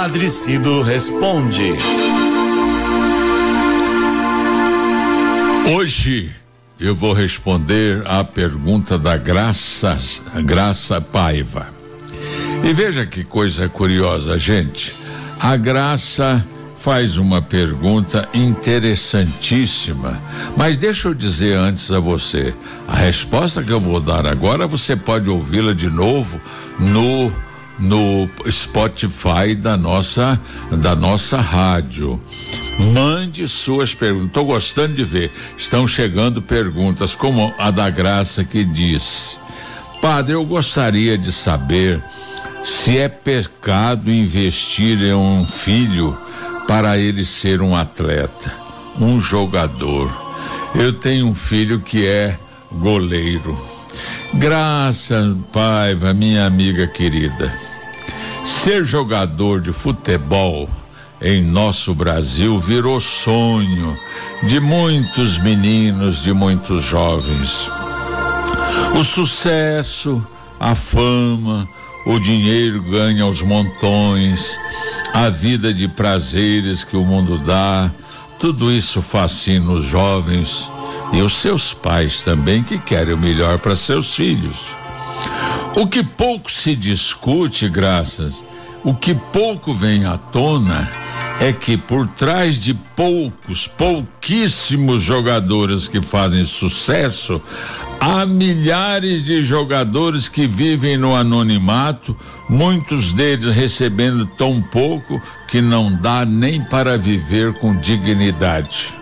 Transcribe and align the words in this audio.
Padre 0.00 0.30
Cido 0.30 0.80
responde. 0.80 1.74
Hoje 5.74 6.32
eu 6.78 6.94
vou 6.94 7.12
responder 7.12 8.06
à 8.06 8.22
pergunta 8.22 8.96
da 8.96 9.16
Graça, 9.16 9.98
Graça 10.44 11.00
Paiva. 11.00 11.70
E 12.62 12.72
veja 12.72 13.04
que 13.06 13.24
coisa 13.24 13.68
curiosa, 13.68 14.38
gente. 14.38 14.94
A 15.40 15.56
Graça 15.56 16.46
faz 16.78 17.18
uma 17.18 17.42
pergunta 17.42 18.28
interessantíssima. 18.32 20.22
Mas 20.56 20.76
deixa 20.76 21.08
eu 21.08 21.14
dizer 21.14 21.54
antes 21.54 21.90
a 21.90 21.98
você: 21.98 22.54
a 22.86 22.94
resposta 22.94 23.64
que 23.64 23.72
eu 23.72 23.80
vou 23.80 24.00
dar 24.00 24.28
agora 24.28 24.64
você 24.64 24.94
pode 24.94 25.28
ouvi-la 25.28 25.72
de 25.72 25.90
novo 25.90 26.40
no 26.78 27.32
no 27.78 28.28
Spotify 28.48 29.54
da 29.54 29.76
nossa 29.76 30.40
da 30.70 30.94
nossa 30.94 31.40
rádio. 31.40 32.20
Mande 32.92 33.46
suas 33.48 33.94
perguntas. 33.94 34.28
Estou 34.28 34.44
gostando 34.44 34.94
de 34.94 35.04
ver. 35.04 35.32
Estão 35.56 35.86
chegando 35.86 36.40
perguntas 36.40 37.14
como 37.14 37.52
a 37.58 37.70
da 37.70 37.90
Graça 37.90 38.44
que 38.44 38.64
diz: 38.64 39.38
Padre, 40.00 40.34
eu 40.34 40.44
gostaria 40.44 41.16
de 41.16 41.32
saber 41.32 42.02
se 42.64 42.98
é 42.98 43.08
pecado 43.08 44.10
investir 44.10 45.00
em 45.02 45.14
um 45.14 45.44
filho 45.44 46.16
para 46.66 46.98
ele 46.98 47.24
ser 47.24 47.62
um 47.62 47.74
atleta, 47.74 48.52
um 49.00 49.18
jogador. 49.18 50.12
Eu 50.74 50.92
tenho 50.92 51.26
um 51.26 51.34
filho 51.34 51.80
que 51.80 52.06
é 52.06 52.38
goleiro. 52.70 53.58
Graças, 54.34 55.34
Paiva, 55.52 56.12
minha 56.12 56.44
amiga 56.44 56.86
querida. 56.86 57.52
Ser 58.48 58.82
jogador 58.82 59.60
de 59.60 59.72
futebol 59.72 60.68
em 61.20 61.42
nosso 61.42 61.94
Brasil 61.94 62.58
virou 62.58 62.98
sonho 62.98 63.94
de 64.44 64.58
muitos 64.58 65.38
meninos, 65.38 66.22
de 66.22 66.32
muitos 66.32 66.82
jovens. 66.82 67.70
O 68.98 69.04
sucesso, 69.04 70.26
a 70.58 70.74
fama, 70.74 71.68
o 72.06 72.18
dinheiro 72.18 72.82
ganha 72.82 73.24
aos 73.24 73.42
montões, 73.42 74.58
a 75.12 75.28
vida 75.28 75.72
de 75.72 75.86
prazeres 75.86 76.84
que 76.84 76.96
o 76.96 77.04
mundo 77.04 77.36
dá, 77.38 77.92
tudo 78.38 78.72
isso 78.72 79.02
fascina 79.02 79.72
os 79.72 79.84
jovens 79.84 80.70
e 81.12 81.20
os 81.20 81.34
seus 81.34 81.74
pais 81.74 82.22
também 82.22 82.62
que 82.62 82.78
querem 82.78 83.14
o 83.14 83.18
melhor 83.18 83.58
para 83.58 83.76
seus 83.76 84.14
filhos. 84.14 84.56
O 85.78 85.86
que 85.86 86.02
pouco 86.02 86.50
se 86.50 86.74
discute, 86.74 87.68
graças, 87.68 88.42
o 88.82 88.92
que 88.92 89.14
pouco 89.14 89.72
vem 89.72 90.06
à 90.06 90.18
tona 90.18 90.90
é 91.38 91.52
que 91.52 91.76
por 91.76 92.08
trás 92.08 92.56
de 92.56 92.74
poucos, 92.74 93.68
pouquíssimos 93.68 95.04
jogadores 95.04 95.86
que 95.86 96.02
fazem 96.02 96.44
sucesso, 96.44 97.40
há 98.00 98.26
milhares 98.26 99.24
de 99.24 99.44
jogadores 99.44 100.28
que 100.28 100.48
vivem 100.48 100.96
no 100.96 101.14
anonimato, 101.14 102.16
muitos 102.48 103.12
deles 103.12 103.54
recebendo 103.54 104.26
tão 104.26 104.60
pouco 104.60 105.22
que 105.46 105.60
não 105.60 105.94
dá 105.94 106.24
nem 106.24 106.60
para 106.60 106.98
viver 106.98 107.52
com 107.54 107.76
dignidade. 107.76 108.92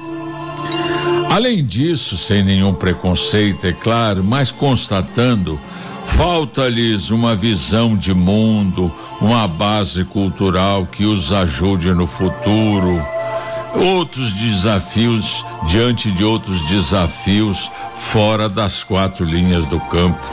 Além 1.31 1.65
disso, 1.65 2.19
sem 2.19 2.45
nenhum 2.45 2.75
preconceito, 2.75 3.67
é 3.67 3.73
claro, 3.73 4.23
mas 4.23 4.53
constatando, 4.53 5.59
falta-lhes 6.07 7.11
uma 7.11 7.35
visão 7.35 7.97
de 7.97 8.15
mundo, 8.15 8.93
uma 9.21 9.47
base 9.47 10.05
cultural 10.05 10.87
que 10.87 11.05
os 11.05 11.33
ajude 11.33 11.93
no 11.93 12.07
futuro. 12.07 13.05
Outros 13.75 14.33
desafios 14.33 15.45
diante 15.67 16.11
de 16.11 16.25
outros 16.25 16.61
desafios 16.69 17.71
fora 17.95 18.49
das 18.49 18.83
quatro 18.83 19.25
linhas 19.25 19.67
do 19.67 19.79
campo. 19.81 20.27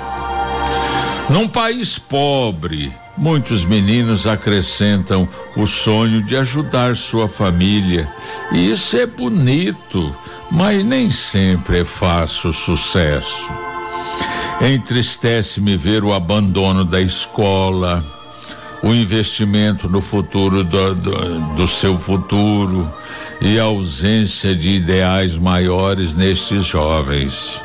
Num 1.29 1.47
país 1.47 1.97
pobre, 1.97 2.93
muitos 3.17 3.65
meninos 3.65 4.27
acrescentam 4.27 5.27
o 5.55 5.65
sonho 5.65 6.21
de 6.21 6.37
ajudar 6.37 6.95
sua 6.95 7.27
família. 7.27 8.09
E 8.51 8.71
isso 8.71 8.95
é 8.97 9.05
bonito, 9.05 10.15
mas 10.51 10.83
nem 10.85 11.09
sempre 11.09 11.79
é 11.79 11.85
fácil 11.85 12.53
sucesso. 12.53 13.51
Entristece-me 14.61 15.75
ver 15.75 16.03
o 16.03 16.13
abandono 16.13 16.85
da 16.85 17.01
escola, 17.01 18.03
o 18.81 18.93
investimento 18.93 19.89
no 19.89 20.01
futuro 20.01 20.63
do, 20.63 20.95
do, 20.95 21.39
do 21.55 21.67
seu 21.67 21.97
futuro 21.97 22.89
e 23.41 23.59
a 23.59 23.63
ausência 23.63 24.55
de 24.55 24.69
ideais 24.69 25.37
maiores 25.37 26.15
nestes 26.15 26.65
jovens. 26.65 27.61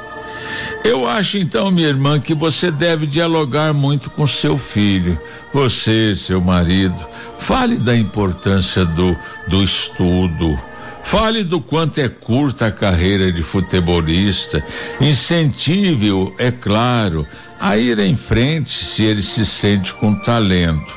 Eu 0.84 1.06
acho 1.06 1.38
então, 1.38 1.70
minha 1.70 1.88
irmã, 1.88 2.18
que 2.18 2.34
você 2.34 2.70
deve 2.70 3.06
dialogar 3.06 3.72
muito 3.72 4.10
com 4.10 4.26
seu 4.26 4.56
filho, 4.56 5.18
você, 5.52 6.14
seu 6.16 6.40
marido. 6.40 6.96
Fale 7.38 7.76
da 7.76 7.96
importância 7.96 8.84
do, 8.84 9.16
do 9.48 9.62
estudo. 9.62 10.58
Fale 11.08 11.42
do 11.42 11.58
quanto 11.58 12.02
é 12.02 12.08
curta 12.10 12.66
a 12.66 12.70
carreira 12.70 13.32
de 13.32 13.42
futebolista. 13.42 14.62
Incentive-o, 15.00 16.34
é 16.36 16.50
claro, 16.50 17.26
a 17.58 17.78
ir 17.78 17.98
em 17.98 18.14
frente 18.14 18.84
se 18.84 19.04
ele 19.04 19.22
se 19.22 19.46
sente 19.46 19.94
com 19.94 20.14
talento. 20.16 20.94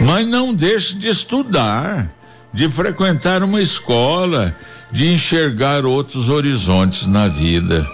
Mas 0.00 0.26
não 0.26 0.52
deixe 0.52 0.96
de 0.96 1.08
estudar, 1.08 2.10
de 2.52 2.68
frequentar 2.68 3.44
uma 3.44 3.62
escola, 3.62 4.52
de 4.90 5.12
enxergar 5.12 5.86
outros 5.86 6.28
horizontes 6.28 7.06
na 7.06 7.28
vida. 7.28 7.86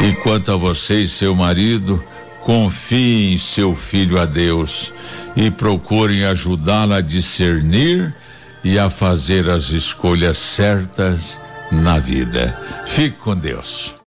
E 0.00 0.12
quanto 0.22 0.52
a 0.52 0.56
você 0.56 1.02
e 1.02 1.08
seu 1.08 1.34
marido, 1.34 2.00
confiem 2.42 3.36
seu 3.38 3.74
filho 3.74 4.20
a 4.20 4.24
Deus 4.24 4.92
e 5.34 5.50
procurem 5.50 6.24
ajudá-lo 6.26 6.94
a 6.94 7.00
discernir 7.00 8.14
e 8.62 8.78
a 8.78 8.90
fazer 8.90 9.48
as 9.48 9.70
escolhas 9.70 10.36
certas 10.36 11.40
na 11.70 11.98
vida. 11.98 12.56
Fique 12.86 13.16
com 13.16 13.36
Deus. 13.36 13.94